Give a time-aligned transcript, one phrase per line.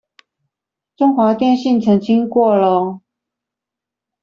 [0.95, 3.01] 中華電信澄清過囉